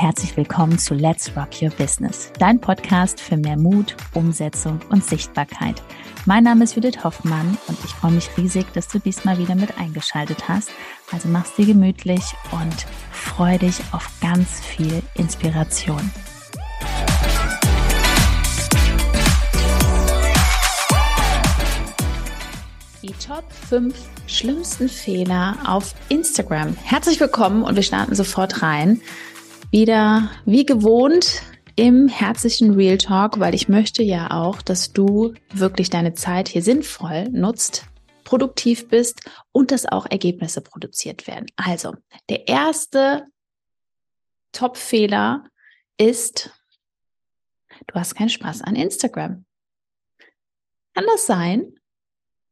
herzlich 0.00 0.36
willkommen 0.36 0.78
zu 0.78 0.94
Let's 0.94 1.32
Rock 1.36 1.60
Your 1.60 1.70
Business, 1.70 2.30
dein 2.38 2.60
Podcast 2.60 3.20
für 3.20 3.36
mehr 3.36 3.56
Mut, 3.56 3.96
Umsetzung 4.14 4.78
und 4.90 5.04
Sichtbarkeit. 5.04 5.82
Mein 6.24 6.44
Name 6.44 6.62
ist 6.62 6.76
Judith 6.76 7.02
Hoffmann 7.02 7.58
und 7.66 7.76
ich 7.84 7.90
freue 7.90 8.12
mich 8.12 8.30
riesig, 8.36 8.72
dass 8.74 8.86
du 8.86 9.00
diesmal 9.00 9.38
wieder 9.38 9.56
mit 9.56 9.76
eingeschaltet 9.76 10.48
hast. 10.48 10.70
Also 11.10 11.28
mach's 11.28 11.56
dir 11.56 11.66
gemütlich 11.66 12.22
und 12.52 12.86
freu 13.10 13.58
dich 13.58 13.80
auf 13.90 14.08
ganz 14.20 14.60
viel 14.60 15.02
Inspiration. 15.14 16.12
Die 23.02 23.12
Top 23.14 23.50
5 23.68 23.96
schlimmsten 24.28 24.88
Fehler 24.88 25.56
auf 25.66 25.94
Instagram. 26.08 26.76
Herzlich 26.84 27.18
willkommen 27.18 27.64
und 27.64 27.74
wir 27.74 27.82
starten 27.82 28.14
sofort 28.14 28.62
rein 28.62 29.00
wieder 29.70 30.30
wie 30.46 30.64
gewohnt 30.64 31.42
im 31.76 32.08
herzlichen 32.08 32.74
Real 32.74 32.98
Talk, 32.98 33.38
weil 33.38 33.54
ich 33.54 33.68
möchte 33.68 34.02
ja 34.02 34.30
auch, 34.30 34.62
dass 34.62 34.92
du 34.92 35.34
wirklich 35.52 35.90
deine 35.90 36.14
Zeit 36.14 36.48
hier 36.48 36.62
sinnvoll 36.62 37.28
nutzt, 37.30 37.84
produktiv 38.24 38.88
bist 38.88 39.20
und 39.52 39.70
dass 39.70 39.86
auch 39.86 40.06
Ergebnisse 40.06 40.60
produziert 40.60 41.26
werden. 41.26 41.46
Also, 41.56 41.94
der 42.28 42.48
erste 42.48 43.26
Top-Fehler 44.52 45.44
ist, 45.98 46.50
du 47.86 47.94
hast 47.94 48.14
keinen 48.14 48.30
Spaß 48.30 48.62
an 48.62 48.74
Instagram. 48.74 49.44
Kann 50.94 51.04
das 51.06 51.26
sein? 51.26 51.74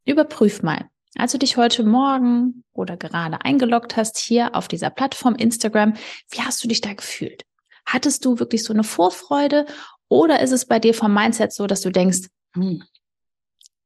Überprüf 0.05 0.63
mal. 0.63 0.89
Als 1.19 1.33
du 1.33 1.39
dich 1.39 1.57
heute 1.57 1.83
Morgen 1.83 2.63
oder 2.73 2.97
gerade 2.97 3.41
eingeloggt 3.43 3.97
hast 3.97 4.19
hier 4.19 4.55
auf 4.55 4.69
dieser 4.69 4.91
Plattform 4.91 5.35
Instagram, 5.35 5.95
wie 6.31 6.43
hast 6.43 6.63
du 6.63 6.69
dich 6.69 6.83
da 6.83 6.93
gefühlt? 6.93 7.45
Hattest 7.87 8.25
du 8.25 8.39
wirklich 8.39 8.65
so 8.65 8.73
eine 8.73 8.85
Vorfreude 8.85 9.67
oder 10.09 10.41
ist 10.41 10.53
es 10.53 10.67
bei 10.67 10.79
dir 10.79 10.93
vom 10.93 11.15
Mindset 11.15 11.53
so, 11.53 11.67
dass 11.67 11.81
du 11.81 11.91
denkst, 11.91 12.29
hm, 12.55 12.83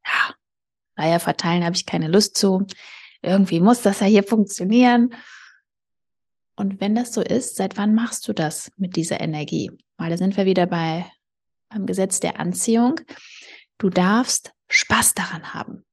ja, 0.04 0.34
Flyer 0.96 1.20
verteilen 1.20 1.64
habe 1.64 1.76
ich 1.76 1.86
keine 1.86 2.08
Lust 2.08 2.36
zu. 2.36 2.66
Irgendwie 3.22 3.60
muss 3.60 3.82
das 3.82 4.00
ja 4.00 4.06
hier 4.06 4.24
funktionieren. 4.24 5.14
Und 6.56 6.80
wenn 6.80 6.94
das 6.94 7.12
so 7.12 7.22
ist, 7.22 7.56
seit 7.56 7.76
wann 7.76 7.94
machst 7.94 8.26
du 8.26 8.32
das 8.32 8.72
mit 8.76 8.96
dieser 8.96 9.20
Energie? 9.20 9.70
Weil 9.98 10.10
da 10.10 10.16
sind 10.16 10.36
wir 10.36 10.46
wieder 10.46 10.66
bei 10.66 11.10
beim 11.68 11.86
Gesetz 11.86 12.18
der 12.18 12.40
Anziehung. 12.40 13.00
Du 13.78 13.88
darfst 13.88 14.52
Spaß 14.68 15.14
daran 15.14 15.54
haben. 15.54 15.84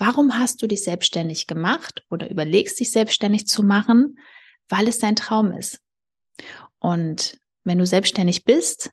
Warum 0.00 0.38
hast 0.38 0.62
du 0.62 0.66
dich 0.66 0.82
selbstständig 0.82 1.46
gemacht 1.46 2.02
oder 2.08 2.30
überlegst 2.30 2.80
dich 2.80 2.90
selbstständig 2.90 3.46
zu 3.46 3.62
machen? 3.62 4.18
Weil 4.70 4.88
es 4.88 4.98
dein 4.98 5.14
Traum 5.14 5.52
ist. 5.52 5.78
Und 6.78 7.38
wenn 7.64 7.76
du 7.76 7.84
selbstständig 7.84 8.44
bist, 8.44 8.90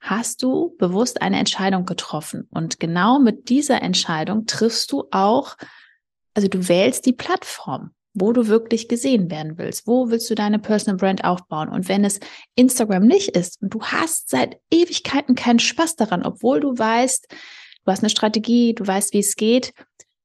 hast 0.00 0.42
du 0.42 0.74
bewusst 0.78 1.20
eine 1.20 1.38
Entscheidung 1.38 1.84
getroffen. 1.84 2.48
Und 2.50 2.80
genau 2.80 3.18
mit 3.18 3.50
dieser 3.50 3.82
Entscheidung 3.82 4.46
triffst 4.46 4.90
du 4.92 5.04
auch, 5.10 5.58
also 6.32 6.48
du 6.48 6.68
wählst 6.68 7.04
die 7.04 7.12
Plattform, 7.12 7.90
wo 8.14 8.32
du 8.32 8.46
wirklich 8.46 8.88
gesehen 8.88 9.30
werden 9.30 9.58
willst. 9.58 9.86
Wo 9.86 10.08
willst 10.08 10.30
du 10.30 10.34
deine 10.34 10.58
Personal 10.58 10.96
Brand 10.96 11.22
aufbauen? 11.22 11.68
Und 11.68 11.86
wenn 11.86 12.02
es 12.02 12.18
Instagram 12.54 13.06
nicht 13.06 13.36
ist 13.36 13.60
und 13.60 13.74
du 13.74 13.82
hast 13.82 14.30
seit 14.30 14.58
Ewigkeiten 14.70 15.34
keinen 15.34 15.58
Spaß 15.58 15.96
daran, 15.96 16.22
obwohl 16.22 16.60
du 16.60 16.78
weißt, 16.78 17.26
du 17.28 17.92
hast 17.92 18.02
eine 18.02 18.08
Strategie, 18.08 18.74
du 18.74 18.86
weißt, 18.86 19.12
wie 19.12 19.18
es 19.18 19.36
geht, 19.36 19.74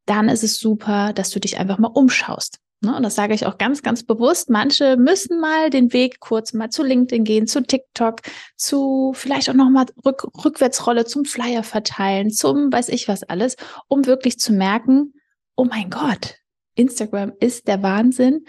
dann 0.05 0.29
ist 0.29 0.43
es 0.43 0.59
super, 0.59 1.13
dass 1.13 1.31
du 1.31 1.39
dich 1.39 1.57
einfach 1.57 1.77
mal 1.77 1.87
umschaust. 1.87 2.59
Ne? 2.81 2.95
Und 2.95 3.03
das 3.03 3.15
sage 3.15 3.33
ich 3.33 3.45
auch 3.45 3.57
ganz, 3.57 3.81
ganz 3.81 4.03
bewusst. 4.03 4.49
Manche 4.49 4.97
müssen 4.97 5.39
mal 5.39 5.69
den 5.69 5.93
Weg 5.93 6.19
kurz 6.19 6.53
mal 6.53 6.69
zu 6.69 6.83
LinkedIn 6.83 7.23
gehen, 7.23 7.47
zu 7.47 7.61
TikTok, 7.61 8.21
zu 8.55 9.13
vielleicht 9.15 9.49
auch 9.49 9.53
nochmal 9.53 9.85
Rück 10.05 10.27
Rückwärtsrolle 10.43 11.05
zum 11.05 11.25
Flyer 11.25 11.63
verteilen, 11.63 12.29
zum 12.29 12.71
weiß 12.71 12.89
ich 12.89 13.07
was 13.07 13.23
alles, 13.23 13.55
um 13.87 14.05
wirklich 14.05 14.39
zu 14.39 14.53
merken, 14.53 15.13
oh 15.55 15.65
mein 15.65 15.89
Gott, 15.89 16.35
Instagram 16.75 17.33
ist 17.39 17.67
der 17.67 17.81
Wahnsinn, 17.81 18.45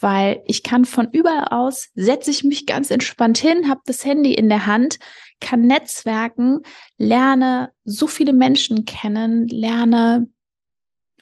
weil 0.00 0.42
ich 0.46 0.62
kann 0.62 0.84
von 0.84 1.08
überall 1.10 1.48
aus, 1.50 1.88
setze 1.94 2.30
ich 2.30 2.44
mich 2.44 2.66
ganz 2.66 2.90
entspannt 2.90 3.38
hin, 3.38 3.68
habe 3.68 3.80
das 3.86 4.04
Handy 4.04 4.34
in 4.34 4.48
der 4.48 4.66
Hand, 4.66 4.98
kann 5.40 5.62
netzwerken, 5.62 6.60
lerne 6.98 7.72
so 7.84 8.06
viele 8.06 8.32
Menschen 8.32 8.84
kennen, 8.84 9.48
lerne 9.48 10.28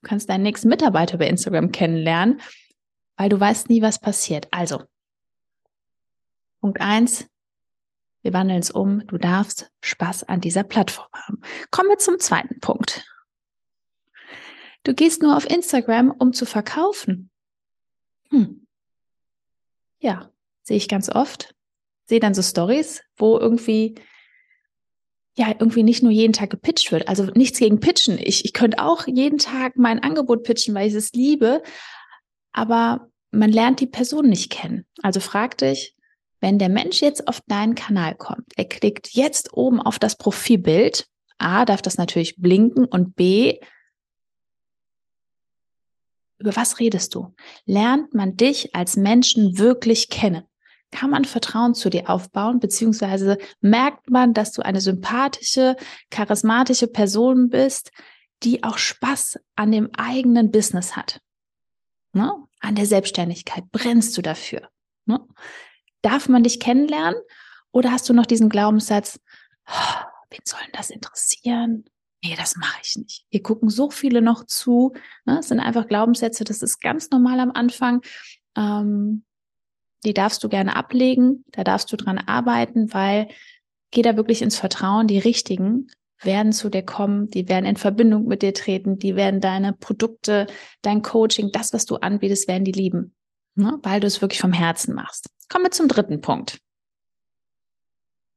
Du 0.04 0.10
kannst 0.10 0.28
deinen 0.28 0.42
nächsten 0.42 0.68
Mitarbeiter 0.68 1.16
bei 1.16 1.26
Instagram 1.28 1.72
kennenlernen, 1.72 2.42
weil 3.16 3.30
du 3.30 3.40
weißt 3.40 3.70
nie, 3.70 3.80
was 3.80 3.98
passiert. 3.98 4.46
Also, 4.50 4.82
Punkt 6.60 6.78
eins, 6.82 7.26
wir 8.20 8.34
wandeln 8.34 8.60
es 8.60 8.70
um. 8.70 9.06
Du 9.06 9.16
darfst 9.16 9.72
Spaß 9.80 10.24
an 10.24 10.42
dieser 10.42 10.62
Plattform 10.62 11.08
haben. 11.14 11.40
Kommen 11.70 11.88
wir 11.88 11.96
zum 11.96 12.18
zweiten 12.18 12.60
Punkt. 12.60 13.06
Du 14.82 14.92
gehst 14.92 15.22
nur 15.22 15.38
auf 15.38 15.48
Instagram, 15.48 16.10
um 16.10 16.34
zu 16.34 16.44
verkaufen. 16.44 17.30
Hm. 18.28 18.66
Ja, 20.00 20.30
sehe 20.64 20.76
ich 20.76 20.88
ganz 20.88 21.08
oft. 21.08 21.54
Sehe 22.04 22.20
dann 22.20 22.34
so 22.34 22.42
Stories, 22.42 23.02
wo 23.16 23.38
irgendwie 23.38 23.94
ja 25.36 25.48
irgendwie 25.48 25.82
nicht 25.82 26.02
nur 26.02 26.12
jeden 26.12 26.32
Tag 26.32 26.50
gepitcht 26.50 26.92
wird. 26.92 27.08
Also 27.08 27.24
nichts 27.34 27.58
gegen 27.58 27.80
Pitchen. 27.80 28.18
Ich, 28.18 28.44
ich 28.44 28.52
könnte 28.52 28.78
auch 28.78 29.06
jeden 29.06 29.38
Tag 29.38 29.76
mein 29.76 30.02
Angebot 30.02 30.44
pitchen, 30.44 30.74
weil 30.74 30.88
ich 30.88 30.94
es 30.94 31.12
liebe. 31.12 31.62
Aber 32.52 33.08
man 33.30 33.50
lernt 33.50 33.80
die 33.80 33.86
Person 33.86 34.28
nicht 34.28 34.50
kennen. 34.50 34.86
Also 35.02 35.20
frag 35.20 35.58
dich, 35.58 35.96
wenn 36.40 36.58
der 36.58 36.68
Mensch 36.68 37.00
jetzt 37.00 37.26
auf 37.26 37.40
deinen 37.48 37.74
Kanal 37.74 38.14
kommt, 38.14 38.52
er 38.56 38.66
klickt 38.66 39.08
jetzt 39.10 39.54
oben 39.54 39.80
auf 39.80 39.98
das 39.98 40.16
Profilbild. 40.16 41.06
A, 41.38 41.64
darf 41.64 41.82
das 41.82 41.96
natürlich 41.96 42.36
blinken 42.36 42.84
und 42.84 43.16
B, 43.16 43.58
über 46.38 46.54
was 46.56 46.78
redest 46.78 47.14
du? 47.14 47.34
Lernt 47.64 48.12
man 48.14 48.36
dich 48.36 48.74
als 48.74 48.96
Menschen 48.96 49.58
wirklich 49.58 50.10
kennen? 50.10 50.44
Kann 50.94 51.10
man 51.10 51.24
Vertrauen 51.24 51.74
zu 51.74 51.90
dir 51.90 52.08
aufbauen, 52.08 52.60
beziehungsweise 52.60 53.36
merkt 53.60 54.10
man, 54.10 54.32
dass 54.32 54.52
du 54.52 54.62
eine 54.62 54.80
sympathische, 54.80 55.74
charismatische 56.08 56.86
Person 56.86 57.50
bist, 57.50 57.90
die 58.44 58.62
auch 58.62 58.78
Spaß 58.78 59.40
an 59.56 59.72
dem 59.72 59.90
eigenen 59.96 60.52
Business 60.52 60.94
hat. 60.94 61.20
Ne? 62.12 62.32
An 62.60 62.76
der 62.76 62.86
Selbstständigkeit. 62.86 63.64
Brennst 63.72 64.16
du 64.16 64.22
dafür? 64.22 64.68
Ne? 65.04 65.18
Darf 66.00 66.28
man 66.28 66.44
dich 66.44 66.60
kennenlernen? 66.60 67.20
Oder 67.72 67.90
hast 67.90 68.08
du 68.08 68.12
noch 68.12 68.26
diesen 68.26 68.48
Glaubenssatz, 68.48 69.18
oh, 69.66 70.04
wen 70.30 70.42
soll 70.44 70.60
das 70.74 70.90
interessieren? 70.90 71.86
Nee, 72.22 72.36
das 72.36 72.54
mache 72.54 72.78
ich 72.84 72.94
nicht. 72.96 73.26
Hier 73.30 73.42
gucken 73.42 73.68
so 73.68 73.90
viele 73.90 74.22
noch 74.22 74.46
zu. 74.46 74.92
Ne? 75.24 75.36
Das 75.36 75.48
sind 75.48 75.58
einfach 75.58 75.88
Glaubenssätze, 75.88 76.44
das 76.44 76.62
ist 76.62 76.80
ganz 76.80 77.10
normal 77.10 77.40
am 77.40 77.50
Anfang. 77.50 78.00
Ähm, 78.56 79.24
die 80.04 80.14
darfst 80.14 80.42
du 80.44 80.48
gerne 80.48 80.76
ablegen, 80.76 81.44
da 81.48 81.64
darfst 81.64 81.92
du 81.92 81.96
dran 81.96 82.18
arbeiten, 82.18 82.92
weil 82.92 83.28
geh 83.90 84.02
da 84.02 84.16
wirklich 84.16 84.42
ins 84.42 84.58
Vertrauen, 84.58 85.06
die 85.06 85.18
richtigen 85.18 85.88
werden 86.20 86.52
zu 86.52 86.70
dir 86.70 86.82
kommen, 86.82 87.30
die 87.30 87.48
werden 87.48 87.64
in 87.64 87.76
Verbindung 87.76 88.26
mit 88.26 88.42
dir 88.42 88.54
treten, 88.54 88.98
die 88.98 89.16
werden 89.16 89.40
deine 89.40 89.72
Produkte, 89.72 90.46
dein 90.82 91.02
Coaching, 91.02 91.50
das, 91.52 91.72
was 91.72 91.86
du 91.86 91.96
anbietest, 91.96 92.48
werden 92.48 92.64
die 92.64 92.72
lieben, 92.72 93.14
ne? 93.54 93.78
weil 93.82 94.00
du 94.00 94.06
es 94.06 94.20
wirklich 94.20 94.40
vom 94.40 94.52
Herzen 94.52 94.94
machst. 94.94 95.28
Kommen 95.48 95.64
wir 95.64 95.70
zum 95.70 95.88
dritten 95.88 96.20
Punkt. 96.20 96.60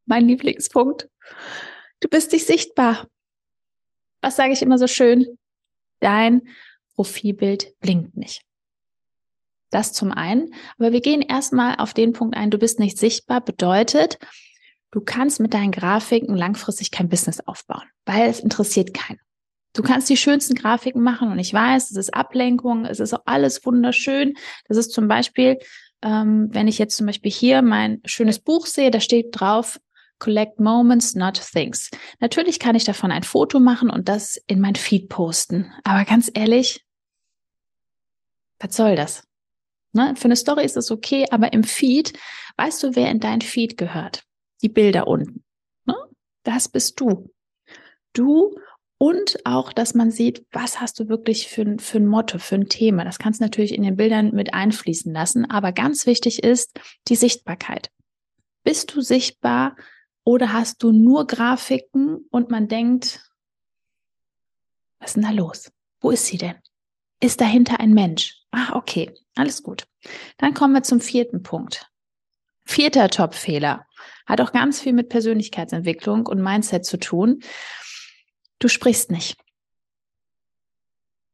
Mein 0.06 0.28
Lieblingspunkt. 0.28 1.10
Du 2.00 2.08
bist 2.10 2.32
dich 2.32 2.46
sichtbar. 2.46 3.08
Was 4.22 4.36
sage 4.36 4.54
ich 4.54 4.62
immer 4.62 4.78
so 4.78 4.88
schön? 4.88 5.38
Dein 6.00 6.42
Profilbild 6.96 7.80
blinkt 7.80 8.16
nicht. 8.16 8.47
Das 9.70 9.94
zum 9.94 10.12
einen. 10.12 10.54
Aber 10.78 10.92
wir 10.92 11.02
gehen 11.02 11.22
erstmal 11.22 11.76
auf 11.76 11.94
den 11.94 12.14
Punkt 12.14 12.36
ein, 12.38 12.52
du 12.52 12.58
bist 12.58 12.80
nicht 12.80 12.98
sichtbar, 12.98 13.42
bedeutet, 13.42 14.18
du 14.92 15.02
kannst 15.02 15.40
mit 15.40 15.54
deinen 15.54 15.72
Grafiken 15.72 16.36
langfristig 16.36 16.92
kein 16.92 17.10
Business 17.10 17.42
aufbauen, 17.42 17.84
weil 18.06 18.30
es 18.30 18.40
interessiert 18.40 18.94
keinen. 18.94 19.20
Du 19.74 19.84
kannst 19.84 20.10
die 20.10 20.18
schönsten 20.18 20.56
Grafiken 20.56 21.04
machen 21.04 21.32
und 21.32 21.38
ich 21.38 21.54
weiß, 21.54 21.92
es 21.92 21.98
ist 21.98 22.14
Ablenkung, 22.14 22.86
es 22.86 23.00
ist 23.00 23.14
auch 23.14 23.24
alles 23.26 23.64
wunderschön. 23.66 24.34
Das 24.68 24.78
ist 24.78 24.92
zum 24.92 25.08
Beispiel, 25.08 25.60
ähm, 26.02 26.48
wenn 26.52 26.68
ich 26.68 26.80
jetzt 26.80 26.98
zum 26.98 27.06
Beispiel 27.06 27.32
hier 27.32 27.62
mein 27.62 28.02
schönes 28.06 28.40
Buch 28.40 28.66
sehe, 28.66 28.90
da 28.90 29.00
steht 29.00 29.28
drauf, 29.32 29.80
Collect 30.20 30.60
Moments, 30.60 31.14
not 31.14 31.40
Things. 31.40 31.92
Natürlich 32.20 32.60
kann 32.60 32.76
ich 32.76 32.86
davon 32.86 33.12
ein 33.12 33.24
Foto 33.24 33.60
machen 33.60 33.90
und 33.90 34.10
das 34.10 34.38
in 34.48 34.60
mein 34.60 34.76
Feed 34.76 35.10
posten. 35.10 35.72
Aber 35.84 36.06
ganz 36.06 36.32
ehrlich, 36.34 36.84
was 38.60 38.76
soll 38.76 38.96
das? 38.96 39.27
Ne? 39.94 40.16
Für 40.16 40.26
eine 40.26 40.36
Story 40.36 40.66
ist 40.66 40.76
das 40.76 40.92
okay, 40.92 41.26
aber 41.32 41.54
im 41.54 41.64
Feed 41.64 42.14
weißt 42.58 42.84
du, 42.84 42.96
wer 42.96 43.10
in 43.10 43.20
dein 43.20 43.42
Feed 43.42 43.78
gehört. 43.78 44.24
Die 44.62 44.70
Bilder 44.70 45.08
unten. 45.08 45.44
Ne? 45.86 45.96
Das 46.44 46.70
bist 46.70 47.00
du. 47.00 47.32
Du 48.14 48.56
und 48.98 49.46
auch, 49.46 49.74
dass 49.74 49.94
man 49.94 50.10
sieht, 50.10 50.46
was 50.52 50.82
hast 50.82 51.00
du 51.00 51.08
wirklich 51.08 51.48
für, 51.48 51.78
für 51.80 52.00
ein 52.00 52.08
Motto, 52.08 52.40
für 52.40 52.56
ein 52.56 52.68
Thema. 52.68 53.04
Das 53.04 53.20
kannst 53.20 53.40
du 53.40 53.44
natürlich 53.44 53.74
in 53.74 53.84
den 53.84 53.96
Bildern 53.96 54.32
mit 54.34 54.54
einfließen 54.54 55.14
lassen. 55.14 55.50
Aber 55.50 55.72
ganz 55.72 56.08
wichtig 56.08 56.44
ist 56.44 56.80
die 57.08 57.16
Sichtbarkeit. 57.16 57.92
Bist 58.64 58.96
du 58.96 59.02
sichtbar 59.02 59.76
oder 60.24 60.52
hast 60.52 60.82
du 60.82 60.92
nur 60.92 61.28
Grafiken 61.28 62.26
und 62.32 62.50
man 62.50 62.68
denkt, 62.68 63.22
was 65.00 65.12
ist 65.12 65.16
denn 65.16 65.24
da 65.24 65.32
los? 65.32 65.72
Wo 66.02 66.10
ist 66.10 66.26
sie 66.26 66.38
denn? 66.38 66.56
Ist 67.20 67.40
dahinter 67.40 67.80
ein 67.80 67.94
Mensch? 67.94 68.42
Ah, 68.52 68.76
okay, 68.76 69.14
alles 69.40 69.64
gut. 69.64 69.88
Dann 70.38 70.54
kommen 70.54 70.74
wir 70.74 70.84
zum 70.84 71.00
vierten 71.00 71.44
Punkt. 71.44 71.90
Vierter 72.66 73.10
Top-Fehler. 73.10 73.86
Hat 74.26 74.42
auch 74.42 74.52
ganz 74.52 74.82
viel 74.82 74.94
mit 74.94 75.10
Persönlichkeitsentwicklung 75.10 76.26
und 76.26 76.42
Mindset 76.42 76.86
zu 76.86 76.98
tun. 76.98 77.42
Du 78.60 78.68
sprichst 78.68 79.12
nicht. 79.12 79.38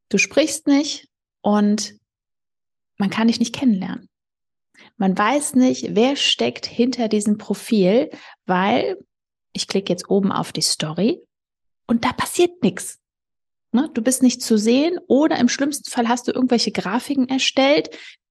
Du 0.09 0.17
sprichst 0.17 0.67
nicht 0.67 1.09
und 1.41 1.95
man 2.97 3.09
kann 3.09 3.27
dich 3.27 3.39
nicht 3.39 3.55
kennenlernen. 3.55 4.09
Man 4.97 5.17
weiß 5.17 5.55
nicht, 5.55 5.95
wer 5.95 6.15
steckt 6.15 6.65
hinter 6.65 7.07
diesem 7.07 7.37
Profil, 7.37 8.11
weil 8.45 8.97
ich 9.53 9.67
klicke 9.67 9.91
jetzt 9.91 10.09
oben 10.09 10.31
auf 10.31 10.51
die 10.51 10.61
Story 10.61 11.21
und 11.87 12.05
da 12.05 12.13
passiert 12.13 12.61
nichts. 12.61 12.99
Ne? 13.73 13.89
Du 13.93 14.01
bist 14.01 14.21
nicht 14.21 14.41
zu 14.41 14.57
sehen 14.57 14.99
oder 15.07 15.39
im 15.39 15.49
schlimmsten 15.49 15.89
Fall 15.89 16.07
hast 16.07 16.27
du 16.27 16.31
irgendwelche 16.31 16.71
Grafiken 16.71 17.27
erstellt, 17.27 17.89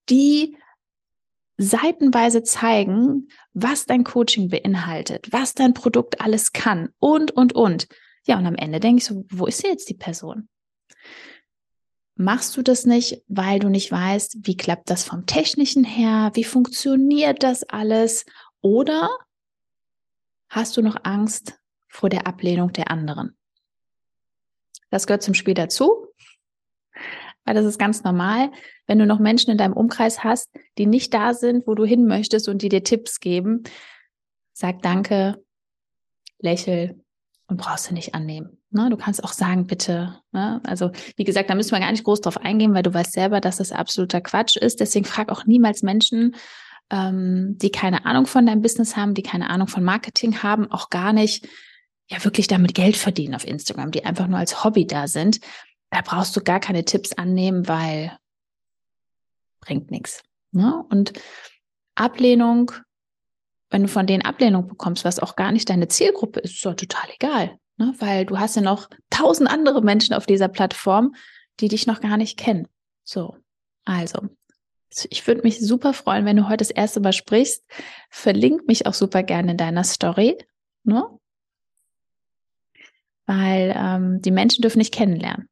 die 0.08 0.56
seitenweise 1.58 2.42
zeigen, 2.42 3.28
was 3.52 3.86
dein 3.86 4.04
Coaching 4.04 4.48
beinhaltet, 4.48 5.28
was 5.32 5.54
dein 5.54 5.74
Produkt 5.74 6.20
alles 6.20 6.52
kann 6.52 6.90
und, 6.98 7.30
und, 7.32 7.54
und. 7.54 7.88
Ja, 8.24 8.38
und 8.38 8.46
am 8.46 8.54
Ende 8.54 8.80
denke 8.80 8.98
ich 8.98 9.04
so, 9.04 9.24
wo 9.30 9.46
ist 9.46 9.64
jetzt 9.64 9.88
die 9.88 9.94
Person? 9.94 10.48
Machst 12.14 12.56
du 12.56 12.62
das 12.62 12.84
nicht, 12.84 13.22
weil 13.26 13.58
du 13.58 13.68
nicht 13.68 13.90
weißt, 13.90 14.38
wie 14.42 14.56
klappt 14.56 14.90
das 14.90 15.02
vom 15.02 15.26
technischen 15.26 15.82
her, 15.82 16.30
wie 16.34 16.44
funktioniert 16.44 17.42
das 17.42 17.64
alles? 17.64 18.24
Oder 18.60 19.08
hast 20.48 20.76
du 20.76 20.82
noch 20.82 20.96
Angst 21.04 21.58
vor 21.88 22.08
der 22.10 22.26
Ablehnung 22.26 22.72
der 22.72 22.90
anderen? 22.90 23.36
Das 24.92 25.06
gehört 25.06 25.22
zum 25.22 25.32
Spiel 25.32 25.54
dazu, 25.54 26.06
weil 27.44 27.54
das 27.54 27.64
ist 27.64 27.78
ganz 27.78 28.04
normal, 28.04 28.52
wenn 28.86 28.98
du 28.98 29.06
noch 29.06 29.18
Menschen 29.18 29.50
in 29.50 29.56
deinem 29.56 29.72
Umkreis 29.72 30.22
hast, 30.22 30.50
die 30.76 30.84
nicht 30.84 31.14
da 31.14 31.32
sind, 31.32 31.66
wo 31.66 31.74
du 31.74 31.84
hin 31.84 32.06
möchtest 32.06 32.46
und 32.46 32.60
die 32.60 32.68
dir 32.68 32.84
Tipps 32.84 33.18
geben. 33.18 33.62
Sag 34.52 34.82
Danke, 34.82 35.42
lächel 36.38 37.00
und 37.46 37.56
brauchst 37.56 37.88
du 37.88 37.94
nicht 37.94 38.14
annehmen. 38.14 38.58
Ne, 38.70 38.90
du 38.90 38.98
kannst 38.98 39.24
auch 39.24 39.32
sagen, 39.32 39.66
bitte. 39.66 40.20
Ne? 40.32 40.60
Also, 40.64 40.90
wie 41.16 41.24
gesagt, 41.24 41.48
da 41.48 41.54
müssen 41.54 41.72
wir 41.72 41.80
gar 41.80 41.90
nicht 41.90 42.04
groß 42.04 42.20
drauf 42.20 42.36
eingehen, 42.36 42.74
weil 42.74 42.82
du 42.82 42.92
weißt 42.92 43.12
selber, 43.12 43.40
dass 43.40 43.56
das 43.56 43.72
absoluter 43.72 44.20
Quatsch 44.20 44.56
ist. 44.56 44.80
Deswegen 44.80 45.06
frag 45.06 45.32
auch 45.32 45.46
niemals 45.46 45.82
Menschen, 45.82 46.36
ähm, 46.90 47.56
die 47.56 47.70
keine 47.70 48.04
Ahnung 48.04 48.26
von 48.26 48.44
deinem 48.44 48.60
Business 48.60 48.94
haben, 48.94 49.14
die 49.14 49.22
keine 49.22 49.48
Ahnung 49.48 49.68
von 49.68 49.82
Marketing 49.84 50.42
haben, 50.42 50.70
auch 50.70 50.90
gar 50.90 51.14
nicht, 51.14 51.48
ja, 52.12 52.22
wirklich 52.24 52.46
damit 52.46 52.74
Geld 52.74 52.96
verdienen 52.96 53.34
auf 53.34 53.46
Instagram, 53.46 53.90
die 53.90 54.04
einfach 54.04 54.26
nur 54.26 54.38
als 54.38 54.64
Hobby 54.64 54.86
da 54.86 55.08
sind. 55.08 55.40
Da 55.90 56.02
brauchst 56.02 56.36
du 56.36 56.42
gar 56.42 56.60
keine 56.60 56.84
Tipps 56.84 57.12
annehmen, 57.14 57.68
weil 57.68 58.16
bringt 59.60 59.90
nichts. 59.90 60.22
Ne? 60.50 60.84
Und 60.90 61.14
Ablehnung, 61.94 62.72
wenn 63.70 63.82
du 63.82 63.88
von 63.88 64.06
denen 64.06 64.24
Ablehnung 64.24 64.68
bekommst, 64.68 65.04
was 65.04 65.20
auch 65.20 65.36
gar 65.36 65.52
nicht 65.52 65.70
deine 65.70 65.88
Zielgruppe 65.88 66.40
ist, 66.40 66.54
ist 66.54 66.66
doch 66.66 66.74
total 66.74 67.08
egal. 67.14 67.56
Ne? 67.78 67.94
Weil 67.98 68.26
du 68.26 68.38
hast 68.38 68.56
ja 68.56 68.62
noch 68.62 68.90
tausend 69.08 69.48
andere 69.48 69.80
Menschen 69.80 70.14
auf 70.14 70.26
dieser 70.26 70.48
Plattform, 70.48 71.14
die 71.60 71.68
dich 71.68 71.86
noch 71.86 72.00
gar 72.00 72.18
nicht 72.18 72.38
kennen. 72.38 72.68
So, 73.04 73.36
also, 73.84 74.28
ich 75.08 75.26
würde 75.26 75.42
mich 75.42 75.60
super 75.60 75.94
freuen, 75.94 76.26
wenn 76.26 76.36
du 76.36 76.48
heute 76.48 76.58
das 76.58 76.70
erste 76.70 77.00
Mal 77.00 77.14
sprichst. 77.14 77.64
Verlink 78.10 78.68
mich 78.68 78.86
auch 78.86 78.94
super 78.94 79.22
gerne 79.22 79.52
in 79.52 79.56
deiner 79.56 79.84
Story. 79.84 80.36
Ne? 80.84 81.04
Weil 83.34 83.74
ähm, 83.74 84.20
die 84.20 84.30
Menschen 84.30 84.60
dürfen 84.60 84.80
dich 84.80 84.92
kennenlernen. 84.92 85.48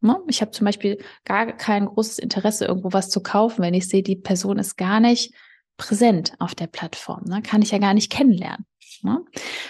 Ne? 0.00 0.18
Ich 0.28 0.40
habe 0.40 0.50
zum 0.50 0.64
Beispiel 0.64 1.04
gar 1.24 1.52
kein 1.52 1.84
großes 1.84 2.18
Interesse, 2.18 2.64
irgendwo 2.64 2.94
was 2.94 3.10
zu 3.10 3.22
kaufen, 3.22 3.62
wenn 3.62 3.74
ich 3.74 3.86
sehe, 3.86 4.02
die 4.02 4.16
Person 4.16 4.58
ist 4.58 4.76
gar 4.76 4.98
nicht 4.98 5.34
präsent 5.76 6.32
auf 6.38 6.54
der 6.54 6.68
Plattform. 6.68 7.24
Ne? 7.24 7.42
Kann 7.42 7.60
ich 7.60 7.70
ja 7.70 7.78
gar 7.78 7.92
nicht 7.92 8.10
kennenlernen. 8.10 8.64
Ne? 9.02 9.22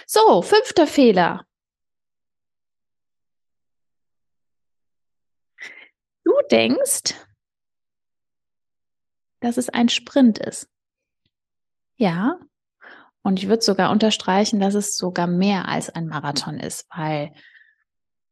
So, 0.07 0.41
fünfter 0.41 0.87
Fehler. 0.87 1.45
Du 6.23 6.31
denkst, 6.49 7.13
dass 9.41 9.57
es 9.57 9.67
ein 9.67 9.89
Sprint 9.89 10.37
ist. 10.37 10.69
Ja, 11.97 12.39
und 13.29 13.39
ich 13.39 13.47
würde 13.47 13.61
sogar 13.61 13.91
unterstreichen, 13.91 14.59
dass 14.59 14.73
es 14.73 14.97
sogar 14.97 15.27
mehr 15.27 15.69
als 15.69 15.89
ein 15.89 16.07
Marathon 16.07 16.59
ist, 16.59 16.85
weil 16.89 17.31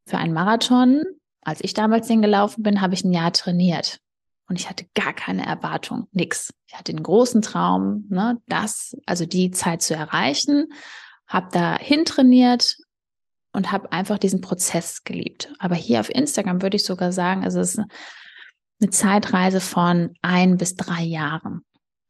für 0.05 0.17
einen 0.17 0.33
Marathon 0.33 1.03
als 1.47 1.63
ich 1.63 1.73
damals 1.73 2.07
den 2.07 2.21
gelaufen 2.21 2.61
bin, 2.61 2.81
habe 2.81 2.93
ich 2.93 3.05
ein 3.05 3.13
Jahr 3.13 3.31
trainiert. 3.31 4.01
Und 4.49 4.59
ich 4.59 4.69
hatte 4.69 4.85
gar 4.95 5.13
keine 5.13 5.45
Erwartung, 5.45 6.09
nix. 6.11 6.53
Ich 6.65 6.75
hatte 6.75 6.91
den 6.91 7.01
großen 7.01 7.41
Traum, 7.41 8.05
ne, 8.09 8.37
das, 8.47 8.97
also 9.05 9.25
die 9.25 9.51
Zeit 9.51 9.81
zu 9.81 9.95
erreichen, 9.95 10.67
habe 11.25 11.47
dahin 11.53 12.03
trainiert 12.03 12.75
und 13.53 13.71
habe 13.71 13.93
einfach 13.93 14.17
diesen 14.17 14.41
Prozess 14.41 15.05
geliebt. 15.05 15.53
Aber 15.57 15.75
hier 15.75 16.01
auf 16.01 16.09
Instagram 16.09 16.61
würde 16.61 16.75
ich 16.75 16.83
sogar 16.83 17.13
sagen, 17.13 17.43
es 17.43 17.55
ist 17.55 17.79
eine 17.79 18.89
Zeitreise 18.89 19.61
von 19.61 20.15
ein 20.21 20.57
bis 20.57 20.75
drei 20.75 21.03
Jahren. 21.03 21.61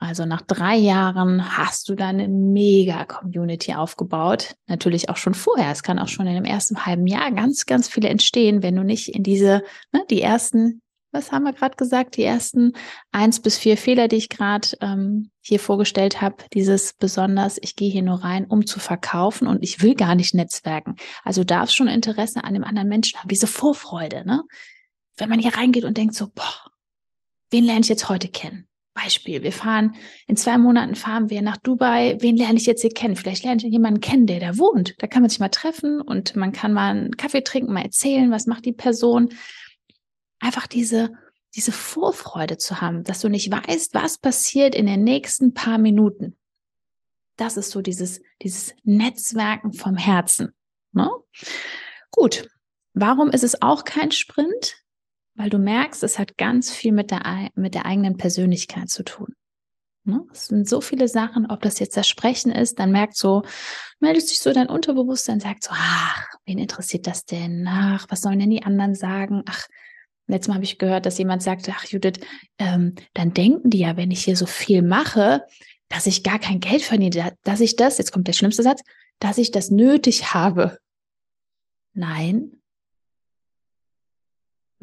Also 0.07 0.25
nach 0.25 0.41
drei 0.41 0.77
Jahren 0.77 1.57
hast 1.57 1.89
du 1.89 1.95
dann 1.95 2.21
eine 2.21 2.29
mega 2.29 3.03
Community 3.03 3.73
aufgebaut. 3.73 4.55
Natürlich 4.65 5.09
auch 5.09 5.17
schon 5.17 5.33
vorher. 5.33 5.69
Es 5.69 5.83
kann 5.83 5.99
auch 5.99 6.07
schon 6.07 6.27
in 6.27 6.35
dem 6.35 6.45
ersten 6.45 6.85
halben 6.85 7.07
Jahr 7.07 7.29
ganz, 7.33 7.65
ganz 7.65 7.89
viele 7.89 8.07
entstehen, 8.07 8.63
wenn 8.63 8.77
du 8.77 8.85
nicht 8.85 9.09
in 9.09 9.23
diese, 9.23 9.63
ne, 9.91 10.05
die 10.09 10.21
ersten, 10.21 10.81
was 11.11 11.33
haben 11.33 11.43
wir 11.43 11.51
gerade 11.51 11.75
gesagt, 11.75 12.15
die 12.15 12.23
ersten 12.23 12.71
eins 13.11 13.41
bis 13.41 13.57
vier 13.57 13.75
Fehler, 13.75 14.07
die 14.07 14.15
ich 14.15 14.29
gerade 14.29 14.69
ähm, 14.79 15.29
hier 15.41 15.59
vorgestellt 15.59 16.21
habe, 16.21 16.37
dieses 16.53 16.93
besonders, 16.93 17.57
ich 17.61 17.75
gehe 17.75 17.91
hier 17.91 18.01
nur 18.01 18.23
rein, 18.23 18.45
um 18.45 18.65
zu 18.65 18.79
verkaufen 18.79 19.45
und 19.45 19.61
ich 19.61 19.81
will 19.81 19.93
gar 19.93 20.15
nicht 20.15 20.33
netzwerken. 20.33 20.95
Also 21.25 21.43
darfst 21.43 21.75
schon 21.75 21.89
Interesse 21.89 22.45
an 22.45 22.53
dem 22.53 22.63
anderen 22.63 22.87
Menschen 22.87 23.19
haben, 23.19 23.27
diese 23.27 23.47
Vorfreude, 23.47 24.25
ne? 24.25 24.43
Wenn 25.17 25.27
man 25.27 25.39
hier 25.39 25.55
reingeht 25.55 25.83
und 25.83 25.97
denkt 25.97 26.15
so, 26.15 26.27
boah, 26.33 26.71
wen 27.51 27.65
lerne 27.65 27.81
ich 27.81 27.89
jetzt 27.89 28.07
heute 28.07 28.29
kennen? 28.29 28.69
Beispiel, 28.97 29.43
wir 29.43 29.51
fahren, 29.51 29.95
in 30.25 30.37
zwei 30.37 30.57
Monaten 30.57 30.95
fahren 30.95 31.29
wir 31.29 31.43
nach 31.43 31.57
Dubai. 31.57 32.17
Wen 32.19 32.35
lerne 32.35 32.57
ich 32.57 32.65
jetzt 32.65 32.81
hier 32.81 32.91
kennen? 32.91 33.15
Vielleicht 33.15 33.43
lerne 33.43 33.61
ich 33.63 33.71
jemanden 33.71 34.01
kennen, 34.01 34.25
der 34.25 34.39
da 34.39 34.57
wohnt. 34.57 34.95
Da 34.97 35.07
kann 35.07 35.21
man 35.21 35.29
sich 35.29 35.39
mal 35.39 35.49
treffen 35.49 36.01
und 36.01 36.35
man 36.35 36.51
kann 36.51 36.73
mal 36.73 36.89
einen 36.89 37.15
Kaffee 37.15 37.43
trinken, 37.43 37.73
mal 37.73 37.83
erzählen, 37.83 38.31
was 38.31 38.47
macht 38.47 38.65
die 38.65 38.73
Person. 38.73 39.29
Einfach 40.39 40.65
diese, 40.65 41.11
diese 41.55 41.71
Vorfreude 41.71 42.57
zu 42.57 42.81
haben, 42.81 43.03
dass 43.03 43.21
du 43.21 43.29
nicht 43.29 43.51
weißt, 43.51 43.93
was 43.93 44.17
passiert 44.17 44.73
in 44.73 44.87
den 44.87 45.03
nächsten 45.03 45.53
paar 45.53 45.77
Minuten. 45.77 46.35
Das 47.35 47.55
ist 47.55 47.69
so 47.69 47.83
dieses, 47.83 48.21
dieses 48.41 48.73
Netzwerken 48.83 49.73
vom 49.73 49.95
Herzen. 49.95 50.53
Ne? 50.91 51.09
Gut. 52.09 52.49
Warum 52.93 53.29
ist 53.29 53.43
es 53.43 53.61
auch 53.61 53.83
kein 53.83 54.09
Sprint? 54.11 54.86
Weil 55.37 55.49
du 55.49 55.59
merkst, 55.59 56.03
es 56.03 56.19
hat 56.19 56.37
ganz 56.37 56.71
viel 56.71 56.91
mit 56.91 57.11
der, 57.11 57.49
mit 57.55 57.75
der 57.75 57.85
eigenen 57.85 58.17
Persönlichkeit 58.17 58.89
zu 58.89 59.03
tun. 59.03 59.35
Ne? 60.03 60.25
Es 60.31 60.47
sind 60.47 60.67
so 60.67 60.81
viele 60.81 61.07
Sachen, 61.07 61.49
ob 61.51 61.61
das 61.61 61.79
jetzt 61.79 61.95
das 61.95 62.07
Sprechen 62.07 62.51
ist, 62.51 62.79
dann 62.79 62.91
merkt 62.91 63.15
so, 63.15 63.43
meldet 63.99 64.27
sich 64.27 64.39
so 64.39 64.51
dein 64.51 64.67
Unterbewusstsein, 64.67 65.39
sagt 65.39 65.63
so, 65.63 65.71
ach, 65.73 66.25
wen 66.45 66.57
interessiert 66.57 67.05
das 67.07 67.25
denn? 67.25 67.67
Ach, 67.69 68.07
was 68.09 68.21
sollen 68.21 68.39
denn 68.39 68.49
die 68.49 68.63
anderen 68.63 68.95
sagen? 68.95 69.43
Ach, 69.45 69.67
letztes 70.25 70.47
Mal 70.47 70.55
habe 70.55 70.65
ich 70.65 70.79
gehört, 70.79 71.05
dass 71.05 71.17
jemand 71.19 71.43
sagte, 71.43 71.71
ach 71.75 71.85
Judith, 71.85 72.19
ähm, 72.57 72.95
dann 73.13 73.33
denken 73.33 73.69
die 73.69 73.79
ja, 73.79 73.95
wenn 73.95 74.11
ich 74.11 74.23
hier 74.23 74.35
so 74.35 74.47
viel 74.47 74.81
mache, 74.81 75.43
dass 75.87 76.07
ich 76.07 76.23
gar 76.23 76.39
kein 76.39 76.59
Geld 76.59 76.81
verdiene, 76.81 77.33
dass 77.43 77.59
ich 77.59 77.75
das, 77.75 77.99
jetzt 77.99 78.11
kommt 78.11 78.27
der 78.27 78.33
schlimmste 78.33 78.63
Satz, 78.63 78.81
dass 79.19 79.37
ich 79.37 79.51
das 79.51 79.69
nötig 79.69 80.33
habe. 80.33 80.79
Nein, 81.93 82.56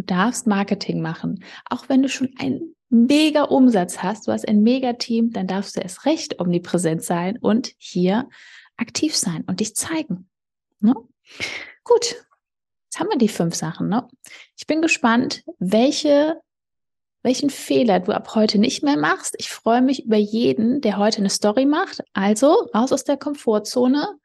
darfst 0.07 0.47
Marketing 0.47 1.01
machen. 1.01 1.45
Auch 1.69 1.89
wenn 1.89 2.03
du 2.03 2.09
schon 2.09 2.31
einen 2.39 2.75
mega 2.89 3.45
Umsatz 3.45 4.03
hast, 4.03 4.27
du 4.27 4.33
hast 4.33 4.47
ein 4.49 4.63
mega 4.63 4.95
Team, 4.95 5.33
dann 5.33 5.47
darfst 5.47 5.77
du 5.77 5.81
erst 5.81 6.07
recht 6.07 6.41
omnipräsent 6.41 7.03
sein 7.03 7.39
und 7.39 7.73
hier 7.77 8.29
aktiv 8.77 9.17
sein 9.17 9.45
und 9.47 9.61
dich 9.61 9.75
zeigen. 9.75 10.29
Ne? 10.81 10.95
Gut, 11.83 12.25
jetzt 12.85 13.01
haben 13.01 13.09
wir 13.11 13.19
die 13.19 13.29
fünf 13.29 13.55
Sachen. 13.55 13.89
Ne? 13.89 14.07
Ich 14.57 14.67
bin 14.67 14.83
gespannt, 14.83 15.45
welche, 15.59 16.41
welchen 17.23 17.51
Fehler 17.51 18.01
du 18.01 18.13
ab 18.13 18.35
heute 18.35 18.59
nicht 18.59 18.83
mehr 18.83 18.97
machst. 18.97 19.35
Ich 19.39 19.51
freue 19.51 19.83
mich 19.83 20.05
über 20.05 20.17
jeden, 20.17 20.81
der 20.81 20.99
heute 20.99 21.19
eine 21.19 21.31
Story 21.31 21.67
macht. 21.67 22.03
Also 22.13 22.69
raus 22.75 22.93
aus 22.93 23.05
der 23.05 23.17
Komfortzone, 23.17 24.19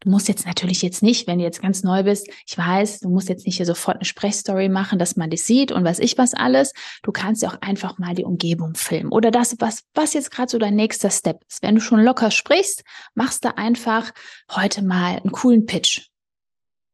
Du 0.00 0.08
musst 0.08 0.28
jetzt 0.28 0.46
natürlich 0.46 0.80
jetzt 0.80 1.02
nicht, 1.02 1.26
wenn 1.26 1.38
du 1.38 1.44
jetzt 1.44 1.60
ganz 1.60 1.82
neu 1.82 2.02
bist, 2.02 2.28
ich 2.46 2.56
weiß, 2.56 3.00
du 3.00 3.10
musst 3.10 3.28
jetzt 3.28 3.46
nicht 3.46 3.56
hier 3.56 3.66
sofort 3.66 3.96
eine 3.96 4.06
Sprechstory 4.06 4.70
machen, 4.70 4.98
dass 4.98 5.16
man 5.16 5.28
dich 5.28 5.44
sieht 5.44 5.72
und 5.72 5.84
was 5.84 5.98
ich 5.98 6.16
was 6.16 6.32
alles. 6.32 6.72
Du 7.02 7.12
kannst 7.12 7.42
ja 7.42 7.50
auch 7.50 7.60
einfach 7.60 7.98
mal 7.98 8.14
die 8.14 8.24
Umgebung 8.24 8.74
filmen 8.74 9.12
oder 9.12 9.30
das, 9.30 9.56
was, 9.60 9.84
was 9.94 10.14
jetzt 10.14 10.30
gerade 10.30 10.50
so 10.50 10.58
dein 10.58 10.74
nächster 10.74 11.10
Step 11.10 11.44
ist. 11.46 11.62
Wenn 11.62 11.74
du 11.74 11.80
schon 11.82 12.00
locker 12.00 12.30
sprichst, 12.30 12.82
machst 13.14 13.44
du 13.44 13.56
einfach 13.58 14.10
heute 14.50 14.82
mal 14.82 15.18
einen 15.18 15.32
coolen 15.32 15.66
Pitch. 15.66 16.08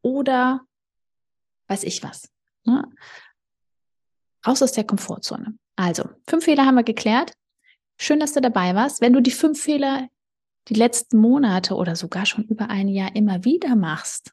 Oder 0.02 0.62
weiß 1.68 1.84
ich 1.84 2.02
was. 2.02 2.28
Ne? 2.64 2.84
Raus 4.44 4.62
aus 4.62 4.72
der 4.72 4.84
Komfortzone. 4.84 5.56
Also, 5.76 6.08
fünf 6.28 6.44
Fehler 6.44 6.66
haben 6.66 6.76
wir 6.76 6.84
geklärt. 6.84 7.32
Schön, 7.98 8.20
dass 8.20 8.32
du 8.32 8.40
dabei 8.40 8.74
warst. 8.74 9.00
Wenn 9.00 9.12
du 9.12 9.20
die 9.20 9.30
fünf 9.30 9.60
Fehler 9.60 10.08
die 10.68 10.74
letzten 10.74 11.18
Monate 11.18 11.74
oder 11.74 11.96
sogar 11.96 12.26
schon 12.26 12.44
über 12.44 12.70
ein 12.70 12.88
Jahr 12.88 13.14
immer 13.14 13.44
wieder 13.44 13.76
machst 13.76 14.32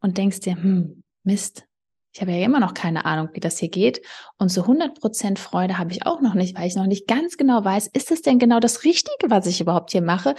und 0.00 0.18
denkst 0.18 0.40
dir, 0.40 0.56
hm, 0.56 1.02
Mist, 1.24 1.64
ich 2.12 2.20
habe 2.20 2.32
ja 2.32 2.44
immer 2.44 2.58
noch 2.58 2.74
keine 2.74 3.04
Ahnung, 3.04 3.28
wie 3.32 3.38
das 3.40 3.58
hier 3.58 3.68
geht. 3.68 4.02
Und 4.38 4.50
so 4.50 4.62
100% 4.62 5.38
Freude 5.38 5.78
habe 5.78 5.92
ich 5.92 6.04
auch 6.06 6.20
noch 6.20 6.34
nicht, 6.34 6.58
weil 6.58 6.66
ich 6.66 6.74
noch 6.74 6.86
nicht 6.86 7.06
ganz 7.06 7.36
genau 7.36 7.64
weiß, 7.64 7.86
ist 7.88 8.10
es 8.10 8.22
denn 8.22 8.40
genau 8.40 8.60
das 8.60 8.84
Richtige, 8.84 9.30
was 9.30 9.46
ich 9.46 9.60
überhaupt 9.60 9.92
hier 9.92 10.02
mache? 10.02 10.34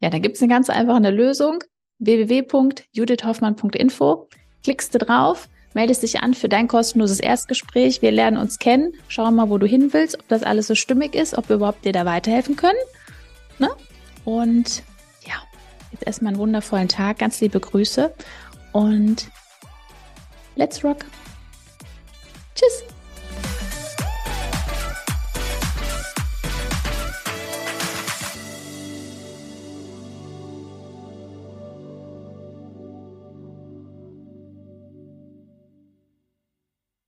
Ja, 0.00 0.10
da 0.10 0.18
gibt 0.18 0.36
es 0.36 0.42
eine 0.42 0.52
ganz 0.52 0.68
einfache 0.70 1.10
Lösung. 1.10 1.64
www.judithhoffmann.info. 1.98 4.28
Klickst 4.62 4.94
du 4.94 4.98
drauf, 4.98 5.48
meldest 5.72 6.02
dich 6.02 6.20
an 6.20 6.34
für 6.34 6.48
dein 6.48 6.68
kostenloses 6.68 7.20
Erstgespräch. 7.20 8.00
Wir 8.00 8.12
lernen 8.12 8.36
uns 8.36 8.58
kennen, 8.58 8.92
schauen 9.08 9.34
mal, 9.34 9.50
wo 9.50 9.58
du 9.58 9.66
hin 9.66 9.92
willst, 9.92 10.20
ob 10.20 10.28
das 10.28 10.44
alles 10.44 10.68
so 10.68 10.74
stimmig 10.74 11.14
ist, 11.14 11.36
ob 11.36 11.48
wir 11.48 11.56
überhaupt 11.56 11.84
dir 11.84 11.92
da 11.92 12.04
weiterhelfen 12.04 12.56
können. 12.56 12.78
Ne? 13.58 13.70
Und 14.24 14.82
ja, 15.26 15.34
jetzt 15.92 16.06
erstmal 16.06 16.32
einen 16.32 16.40
wundervollen 16.40 16.88
Tag, 16.88 17.18
ganz 17.18 17.40
liebe 17.40 17.60
Grüße 17.60 18.12
und 18.72 19.28
let's 20.56 20.82
rock. 20.84 21.04